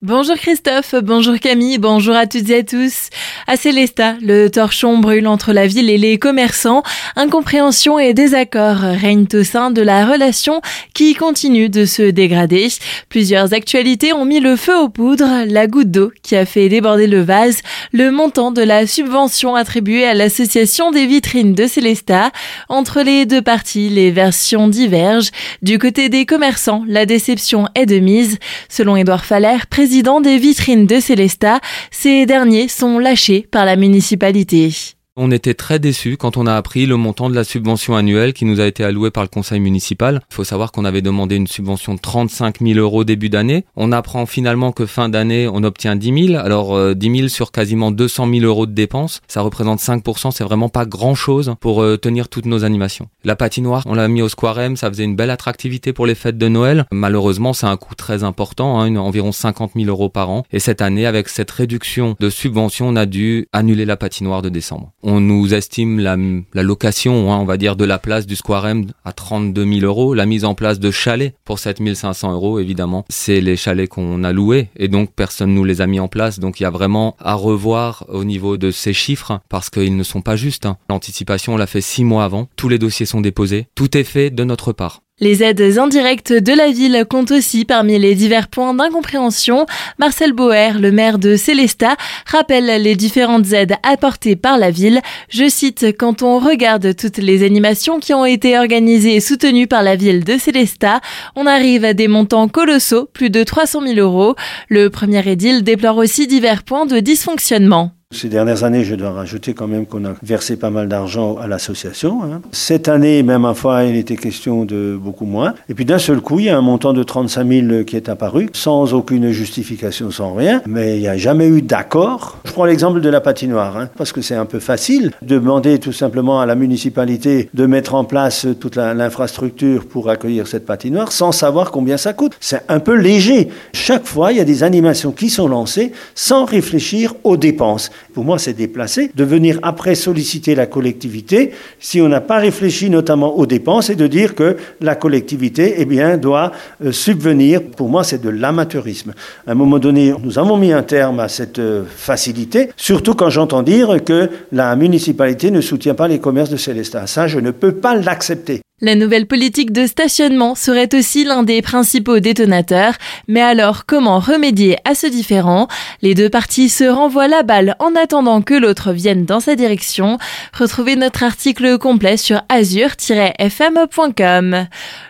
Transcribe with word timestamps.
Bonjour 0.00 0.36
Christophe, 0.36 0.94
bonjour 1.02 1.40
Camille, 1.40 1.78
bonjour 1.78 2.14
à 2.14 2.28
toutes 2.28 2.48
et 2.50 2.58
à 2.58 2.62
tous. 2.62 3.10
À 3.48 3.56
Célestat, 3.56 4.14
le 4.22 4.46
torchon 4.48 4.98
brûle 4.98 5.26
entre 5.26 5.52
la 5.52 5.66
ville 5.66 5.90
et 5.90 5.98
les 5.98 6.20
commerçants. 6.20 6.84
Incompréhension 7.16 7.98
et 7.98 8.14
désaccord 8.14 8.76
règnent 8.76 9.26
au 9.34 9.42
sein 9.42 9.72
de 9.72 9.82
la 9.82 10.06
relation 10.06 10.60
qui 10.94 11.14
continue 11.14 11.68
de 11.68 11.84
se 11.84 12.02
dégrader. 12.02 12.68
Plusieurs 13.08 13.54
actualités 13.54 14.12
ont 14.12 14.24
mis 14.24 14.38
le 14.38 14.54
feu 14.54 14.78
aux 14.78 14.88
poudres. 14.88 15.44
La 15.48 15.66
goutte 15.66 15.90
d'eau 15.90 16.12
qui 16.22 16.36
a 16.36 16.46
fait 16.46 16.68
déborder 16.68 17.08
le 17.08 17.22
vase, 17.22 17.58
le 17.92 18.12
montant 18.12 18.52
de 18.52 18.62
la 18.62 18.86
subvention 18.86 19.56
attribuée 19.56 20.04
à 20.04 20.14
l'association 20.14 20.92
des 20.92 21.06
vitrines 21.06 21.54
de 21.54 21.66
Célestat. 21.66 22.30
Entre 22.68 23.02
les 23.02 23.26
deux 23.26 23.42
parties, 23.42 23.88
les 23.88 24.12
versions 24.12 24.68
divergent. 24.68 25.32
Du 25.60 25.80
côté 25.80 26.08
des 26.08 26.24
commerçants, 26.24 26.84
la 26.86 27.04
déception 27.04 27.66
est 27.74 27.86
de 27.86 27.98
mise. 27.98 28.38
Selon 28.68 28.94
Édouard 28.94 29.24
Faller, 29.24 29.56
président 29.68 29.87
des 30.20 30.38
vitrines 30.38 30.86
de 30.86 31.00
Célestat. 31.00 31.60
Ces 31.90 32.26
derniers 32.26 32.68
sont 32.68 32.98
lâchés 32.98 33.46
par 33.50 33.64
la 33.64 33.76
municipalité. 33.76 34.97
On 35.20 35.32
était 35.32 35.54
très 35.54 35.80
déçus 35.80 36.16
quand 36.16 36.36
on 36.36 36.46
a 36.46 36.54
appris 36.54 36.86
le 36.86 36.96
montant 36.96 37.28
de 37.28 37.34
la 37.34 37.42
subvention 37.42 37.96
annuelle 37.96 38.32
qui 38.32 38.44
nous 38.44 38.60
a 38.60 38.66
été 38.66 38.84
allouée 38.84 39.10
par 39.10 39.24
le 39.24 39.28
conseil 39.28 39.58
municipal. 39.58 40.20
Il 40.30 40.34
faut 40.36 40.44
savoir 40.44 40.70
qu'on 40.70 40.84
avait 40.84 41.02
demandé 41.02 41.34
une 41.34 41.48
subvention 41.48 41.96
de 41.96 41.98
35 41.98 42.60
000 42.60 42.78
euros 42.78 43.02
début 43.02 43.28
d'année. 43.28 43.64
On 43.74 43.90
apprend 43.90 44.26
finalement 44.26 44.70
que 44.70 44.86
fin 44.86 45.08
d'année, 45.08 45.48
on 45.52 45.64
obtient 45.64 45.96
10 45.96 46.28
000. 46.28 46.40
Alors 46.40 46.76
euh, 46.76 46.94
10 46.94 47.16
000 47.16 47.28
sur 47.30 47.50
quasiment 47.50 47.90
200 47.90 48.28
000 48.32 48.44
euros 48.44 48.66
de 48.66 48.70
dépenses, 48.70 49.20
ça 49.26 49.40
représente 49.40 49.80
5% 49.80 50.30
c'est 50.30 50.44
vraiment 50.44 50.68
pas 50.68 50.86
grand-chose 50.86 51.56
pour 51.58 51.82
euh, 51.82 51.96
tenir 51.96 52.28
toutes 52.28 52.46
nos 52.46 52.62
animations. 52.62 53.08
La 53.24 53.34
patinoire, 53.34 53.82
on 53.86 53.94
l'a 53.94 54.06
mis 54.06 54.22
au 54.22 54.28
Square 54.28 54.60
M, 54.60 54.76
ça 54.76 54.88
faisait 54.88 55.02
une 55.02 55.16
belle 55.16 55.30
attractivité 55.30 55.92
pour 55.92 56.06
les 56.06 56.14
fêtes 56.14 56.38
de 56.38 56.46
Noël. 56.46 56.86
Malheureusement, 56.92 57.54
c'est 57.54 57.66
un 57.66 57.76
coût 57.76 57.96
très 57.96 58.22
important, 58.22 58.80
hein, 58.80 58.94
environ 58.94 59.32
50 59.32 59.72
000 59.74 59.88
euros 59.88 60.10
par 60.10 60.30
an. 60.30 60.44
Et 60.52 60.60
cette 60.60 60.80
année, 60.80 61.06
avec 61.06 61.28
cette 61.28 61.50
réduction 61.50 62.14
de 62.20 62.30
subvention, 62.30 62.86
on 62.86 62.94
a 62.94 63.04
dû 63.04 63.48
annuler 63.52 63.84
la 63.84 63.96
patinoire 63.96 64.42
de 64.42 64.48
décembre 64.48 64.92
nous 65.20 65.54
estime 65.54 66.00
la, 66.00 66.16
location, 66.62 67.32
hein, 67.32 67.38
on 67.38 67.44
va 67.44 67.56
dire, 67.56 67.76
de 67.76 67.84
la 67.84 67.98
place 67.98 68.26
du 68.26 68.36
Square 68.36 68.66
M 68.66 68.86
à 69.04 69.12
32 69.12 69.64
000 69.64 69.86
euros. 69.86 70.14
La 70.14 70.26
mise 70.26 70.44
en 70.44 70.54
place 70.54 70.78
de 70.78 70.90
chalets 70.90 71.34
pour 71.44 71.58
7 71.58 71.78
500 71.94 72.32
euros, 72.32 72.58
évidemment, 72.58 73.04
c'est 73.08 73.40
les 73.40 73.56
chalets 73.56 73.88
qu'on 73.88 74.24
a 74.24 74.32
loués 74.32 74.68
et 74.76 74.88
donc 74.88 75.12
personne 75.14 75.54
nous 75.54 75.64
les 75.64 75.80
a 75.80 75.86
mis 75.86 76.00
en 76.00 76.08
place. 76.08 76.38
Donc 76.38 76.60
il 76.60 76.64
y 76.64 76.66
a 76.66 76.70
vraiment 76.70 77.16
à 77.18 77.34
revoir 77.34 78.04
au 78.08 78.24
niveau 78.24 78.56
de 78.56 78.70
ces 78.70 78.92
chiffres 78.92 79.40
parce 79.48 79.70
qu'ils 79.70 79.96
ne 79.96 80.02
sont 80.02 80.22
pas 80.22 80.36
justes. 80.36 80.66
Hein. 80.66 80.76
L'anticipation, 80.88 81.54
on 81.54 81.56
l'a 81.56 81.66
fait 81.66 81.80
six 81.80 82.04
mois 82.04 82.24
avant. 82.24 82.48
Tous 82.56 82.68
les 82.68 82.78
dossiers 82.78 83.06
sont 83.06 83.20
déposés. 83.20 83.66
Tout 83.74 83.96
est 83.96 84.04
fait 84.04 84.30
de 84.30 84.44
notre 84.44 84.72
part. 84.72 85.02
Les 85.20 85.42
aides 85.42 85.78
indirectes 85.78 86.32
de 86.32 86.52
la 86.52 86.70
ville 86.70 87.04
comptent 87.10 87.32
aussi 87.32 87.64
parmi 87.64 87.98
les 87.98 88.14
divers 88.14 88.46
points 88.46 88.72
d'incompréhension. 88.72 89.66
Marcel 89.98 90.32
Boer, 90.32 90.78
le 90.78 90.92
maire 90.92 91.18
de 91.18 91.34
Célestat, 91.34 91.96
rappelle 92.24 92.82
les 92.82 92.94
différentes 92.94 93.52
aides 93.52 93.74
apportées 93.82 94.36
par 94.36 94.58
la 94.58 94.70
ville. 94.70 95.00
Je 95.28 95.48
cite, 95.48 95.86
quand 95.98 96.22
on 96.22 96.38
regarde 96.38 96.94
toutes 96.94 97.18
les 97.18 97.44
animations 97.44 97.98
qui 97.98 98.14
ont 98.14 98.24
été 98.24 98.56
organisées 98.56 99.16
et 99.16 99.20
soutenues 99.20 99.66
par 99.66 99.82
la 99.82 99.96
ville 99.96 100.22
de 100.22 100.38
Célestat, 100.38 101.00
on 101.34 101.46
arrive 101.46 101.84
à 101.84 101.94
des 101.94 102.06
montants 102.06 102.46
colossaux, 102.46 103.08
plus 103.12 103.30
de 103.30 103.42
300 103.42 103.82
000 103.88 103.98
euros. 103.98 104.36
Le 104.68 104.88
premier 104.88 105.28
édile 105.28 105.64
déplore 105.64 105.96
aussi 105.96 106.28
divers 106.28 106.62
points 106.62 106.86
de 106.86 107.00
dysfonctionnement. 107.00 107.97
Ces 108.18 108.30
dernières 108.30 108.64
années, 108.64 108.84
je 108.84 108.94
dois 108.94 109.12
rajouter 109.12 109.52
quand 109.52 109.68
même 109.68 109.84
qu'on 109.84 110.04
a 110.06 110.14
versé 110.22 110.56
pas 110.56 110.70
mal 110.70 110.88
d'argent 110.88 111.36
à 111.36 111.46
l'association. 111.46 112.24
Hein. 112.24 112.40
Cette 112.52 112.88
année, 112.88 113.22
même 113.22 113.44
à 113.44 113.52
fois, 113.52 113.84
il 113.84 113.96
était 113.96 114.16
question 114.16 114.64
de 114.64 114.98
beaucoup 115.00 115.26
moins. 115.26 115.54
Et 115.68 115.74
puis 115.74 115.84
d'un 115.84 115.98
seul 115.98 116.22
coup, 116.22 116.40
il 116.40 116.46
y 116.46 116.48
a 116.48 116.56
un 116.56 116.62
montant 116.62 116.94
de 116.94 117.02
35 117.02 117.46
000 117.46 117.84
qui 117.84 117.96
est 117.96 118.08
apparu, 118.08 118.48
sans 118.54 118.94
aucune 118.94 119.30
justification, 119.30 120.10
sans 120.10 120.32
rien. 120.34 120.62
Mais 120.66 120.96
il 120.96 121.00
n'y 121.00 121.06
a 121.06 121.18
jamais 121.18 121.46
eu 121.46 121.60
d'accord. 121.60 122.38
Je 122.46 122.52
prends 122.52 122.64
l'exemple 122.64 123.02
de 123.02 123.08
la 123.10 123.20
patinoire, 123.20 123.76
hein, 123.76 123.90
parce 123.98 124.12
que 124.12 124.22
c'est 124.22 124.34
un 124.34 124.46
peu 124.46 124.58
facile 124.58 125.12
de 125.20 125.34
demander 125.34 125.78
tout 125.78 125.92
simplement 125.92 126.40
à 126.40 126.46
la 126.46 126.54
municipalité 126.54 127.50
de 127.52 127.66
mettre 127.66 127.94
en 127.94 128.04
place 128.04 128.46
toute 128.58 128.76
l'infrastructure 128.76 129.86
pour 129.86 130.08
accueillir 130.08 130.48
cette 130.48 130.64
patinoire, 130.64 131.12
sans 131.12 131.30
savoir 131.30 131.70
combien 131.70 131.98
ça 131.98 132.14
coûte. 132.14 132.32
C'est 132.40 132.62
un 132.68 132.80
peu 132.80 132.94
léger. 132.96 133.48
Chaque 133.74 134.06
fois, 134.06 134.32
il 134.32 134.38
y 134.38 134.40
a 134.40 134.44
des 134.44 134.62
animations 134.62 135.12
qui 135.12 135.28
sont 135.28 135.46
lancées 135.46 135.92
sans 136.14 136.46
réfléchir 136.46 137.14
aux 137.22 137.36
dépenses. 137.36 137.90
Pour 138.14 138.24
moi, 138.24 138.38
c'est 138.38 138.54
déplacé 138.54 139.10
de 139.14 139.24
venir 139.24 139.58
après 139.62 139.94
solliciter 139.94 140.54
la 140.54 140.66
collectivité 140.66 141.52
si 141.78 142.00
on 142.00 142.08
n'a 142.08 142.20
pas 142.20 142.38
réfléchi 142.38 142.90
notamment 142.90 143.36
aux 143.36 143.46
dépenses 143.46 143.90
et 143.90 143.96
de 143.96 144.06
dire 144.06 144.34
que 144.34 144.56
la 144.80 144.94
collectivité 144.94 145.74
eh 145.78 145.84
bien, 145.84 146.16
doit 146.16 146.52
euh, 146.84 146.92
subvenir. 146.92 147.62
Pour 147.62 147.88
moi, 147.88 148.04
c'est 148.04 148.20
de 148.22 148.28
l'amateurisme. 148.28 149.12
À 149.46 149.52
un 149.52 149.54
moment 149.54 149.78
donné, 149.78 150.14
nous 150.22 150.38
avons 150.38 150.56
mis 150.56 150.72
un 150.72 150.82
terme 150.82 151.20
à 151.20 151.28
cette 151.28 151.58
euh, 151.58 151.84
facilité, 151.88 152.70
surtout 152.76 153.14
quand 153.14 153.30
j'entends 153.30 153.62
dire 153.62 154.02
que 154.04 154.28
la 154.52 154.74
municipalité 154.76 155.50
ne 155.50 155.60
soutient 155.60 155.94
pas 155.94 156.08
les 156.08 156.18
commerces 156.18 156.50
de 156.50 156.56
Célestin. 156.56 157.06
Ça, 157.06 157.26
je 157.26 157.38
ne 157.38 157.50
peux 157.50 157.72
pas 157.72 157.94
l'accepter. 157.94 158.60
La 158.80 158.94
nouvelle 158.94 159.26
politique 159.26 159.72
de 159.72 159.86
stationnement 159.86 160.54
serait 160.54 160.94
aussi 160.94 161.24
l'un 161.24 161.42
des 161.42 161.62
principaux 161.62 162.20
détonateurs. 162.20 162.94
Mais 163.26 163.40
alors, 163.40 163.86
comment 163.86 164.20
remédier 164.20 164.76
à 164.84 164.94
ce 164.94 165.08
différent 165.08 165.66
Les 166.00 166.14
deux 166.14 166.30
parties 166.30 166.68
se 166.68 166.84
renvoient 166.84 167.26
la 167.26 167.42
balle 167.42 167.74
en 167.80 167.96
attendant 167.96 168.40
que 168.40 168.54
l'autre 168.54 168.92
vienne 168.92 169.24
dans 169.24 169.40
sa 169.40 169.56
direction. 169.56 170.18
Retrouvez 170.56 170.94
notre 170.94 171.24
article 171.24 171.76
complet 171.78 172.16
sur 172.16 172.40
azur-fm.com. 172.48 173.08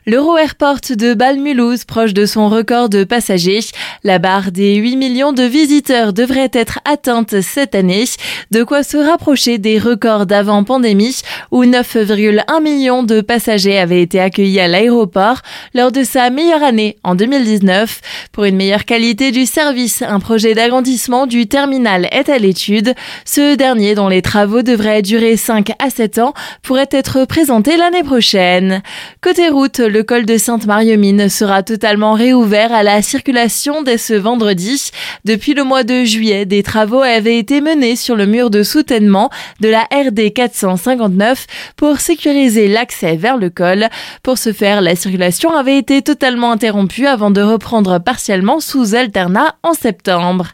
L'Euro 0.07 0.39
Airport 0.39 0.81
de 0.97 1.13
Bâle-Mulhouse, 1.13 1.85
proche 1.85 2.15
de 2.15 2.25
son 2.25 2.49
record 2.49 2.89
de 2.89 3.05
passagers. 3.05 3.61
La 4.03 4.19
barre 4.19 4.51
des 4.51 4.77
8 4.77 4.97
millions 4.97 5.35
de 5.35 5.43
visiteurs 5.43 6.15
devrait 6.15 6.49
être 6.55 6.79
atteinte 6.87 7.43
cette 7.43 7.75
année. 7.75 8.07
De 8.51 8.63
quoi 8.63 8.83
se 8.83 8.97
rapprocher 8.97 9.59
des 9.59 9.79
records 9.79 10.25
d'avant 10.25 10.65
pandémie 10.65 11.21
où 11.51 11.67
9,1 11.67 12.63
millions 12.63 13.03
de 13.03 13.21
passagers 13.21 13.58
avait 13.67 14.03
été 14.03 14.21
accueilli 14.21 14.61
à 14.61 14.69
l'aéroport 14.69 15.43
lors 15.75 15.91
de 15.91 16.05
sa 16.05 16.31
meilleure 16.31 16.63
année 16.63 16.97
en 17.03 17.15
2019. 17.15 18.01
Pour 18.33 18.45
une 18.45 18.57
meilleure 18.57 18.85
qualité 18.85 19.33
du 19.33 19.47
service, 19.47 20.03
un 20.03 20.21
projet 20.21 20.55
d'agrandissement 20.55 21.27
du 21.27 21.49
terminal 21.49 22.09
est 22.13 22.29
à 22.29 22.39
l'étude. 22.39 22.95
Ce 23.25 23.57
dernier, 23.57 23.95
dont 23.95 24.09
les 24.09 24.23
travaux 24.23 24.63
devraient 24.63 25.03
durer 25.03 25.37
5 25.37 25.73
à 25.79 25.91
7 25.91 26.19
ans, 26.19 26.35
pourrait 26.63 26.89
être 26.91 27.25
présenté 27.25 27.77
l'année 27.77 28.05
prochaine. 28.05 28.83
Côté 29.21 29.49
route, 29.49 29.81
le 29.81 30.03
col 30.03 30.25
de 30.25 30.39
Sainte-Marie-Mine 30.39 31.29
sera 31.29 31.63
totalement 31.63 32.13
réouvert 32.13 32.73
à 32.73 32.83
la 32.83 33.03
circulation 33.03 33.83
dès 33.83 33.99
ce 33.99 34.15
vendredi. 34.15 34.91
Depuis 35.25 35.55
le 35.55 35.65
mois 35.65 35.83
de 35.83 36.05
juillet, 36.05 36.47
des 36.47 36.63
travaux 36.63 37.01
avaient 37.01 37.39
été 37.39 37.61
menés 37.61 37.97
sur 37.97 38.15
le 38.15 38.27
mur 38.27 38.51
de 38.51 38.63
soutènement 38.63 39.31
de 39.61 39.69
la 39.69 39.83
RD 39.93 40.33
459 40.33 41.47
pour 41.77 41.99
sécuriser 41.99 42.69
l'accès 42.69 43.17
vers 43.17 43.37
le 43.37 43.48
Pour 44.23 44.39
ce 44.39 44.53
faire, 44.53 44.81
la 44.81 44.97
circulation 44.97 45.53
avait 45.53 45.79
été 45.79 46.03
totalement 46.03 46.53
interrompue 46.53 47.07
avant 47.07 47.31
de 47.31 47.41
reprendre 47.41 47.99
partiellement 47.99 48.61
sous 48.61 48.95
alternat 48.95 49.57
en 49.63 49.73
septembre. 49.73 50.49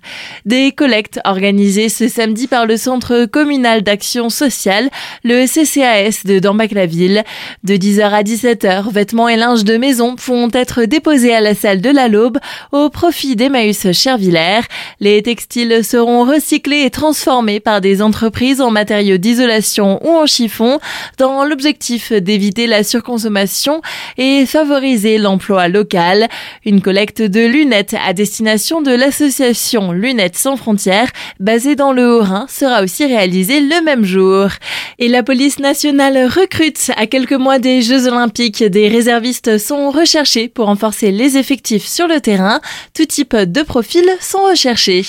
Des 0.44 0.72
collectes 0.72 1.20
organisées 1.24 1.88
ce 1.88 2.08
samedi 2.08 2.46
par 2.46 2.66
le 2.66 2.76
Centre 2.76 3.26
communal 3.26 3.82
d'action 3.82 4.28
sociale, 4.30 4.90
le 5.24 5.46
CCAS 5.46 6.24
de 6.24 6.38
Dambac-la-Ville. 6.38 7.24
De 7.64 7.74
10h 7.74 8.10
à 8.10 8.22
17h, 8.22 8.92
vêtements 8.92 9.28
et 9.28 9.36
linge 9.36 9.64
de 9.64 9.76
maison 9.76 10.14
vont 10.26 10.48
être 10.52 10.84
déposés 10.84 11.34
à 11.34 11.40
la 11.40 11.54
salle 11.54 11.80
de 11.80 11.90
la 11.90 12.08
Laube 12.08 12.38
au 12.72 12.90
profit 12.90 13.36
d'Emmaüs 13.36 13.92
Chervillers. 13.92 14.62
Les 15.00 15.22
textiles 15.22 15.84
seront 15.84 16.24
recyclés 16.24 16.82
et 16.82 16.90
transformés 16.90 17.60
par 17.60 17.80
des 17.80 18.02
entreprises 18.02 18.60
en 18.60 18.70
matériaux 18.70 19.16
d'isolation 19.16 20.00
ou 20.06 20.16
en 20.16 20.26
chiffon 20.26 20.78
dans 21.18 21.44
l'objectif 21.44 22.12
d'éviter 22.12 22.66
la 22.66 22.83
surconsommation 22.84 23.82
et 24.16 24.46
favoriser 24.46 25.18
l'emploi 25.18 25.68
local. 25.68 26.28
Une 26.64 26.80
collecte 26.80 27.22
de 27.22 27.44
lunettes 27.44 27.96
à 28.06 28.12
destination 28.12 28.82
de 28.82 28.92
l'association 28.92 29.92
Lunettes 29.92 30.36
sans 30.36 30.56
frontières, 30.56 31.10
basée 31.40 31.74
dans 31.74 31.92
le 31.92 32.18
Haut-Rhin, 32.18 32.46
sera 32.48 32.82
aussi 32.82 33.04
réalisée 33.04 33.60
le 33.60 33.82
même 33.82 34.04
jour. 34.04 34.48
Et 34.98 35.08
la 35.08 35.22
police 35.22 35.58
nationale 35.58 36.26
recrute. 36.26 36.90
À 36.96 37.06
quelques 37.06 37.32
mois 37.32 37.58
des 37.58 37.82
Jeux 37.82 38.06
olympiques, 38.06 38.62
des 38.62 38.88
réservistes 38.88 39.58
sont 39.58 39.90
recherchés 39.90 40.48
pour 40.48 40.66
renforcer 40.66 41.10
les 41.10 41.36
effectifs 41.36 41.86
sur 41.86 42.06
le 42.06 42.20
terrain. 42.20 42.60
Tout 42.94 43.06
type 43.06 43.34
de 43.34 43.62
profils 43.62 44.10
sont 44.20 44.42
recherchés. 44.42 45.04